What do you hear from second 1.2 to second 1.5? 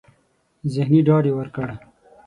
يې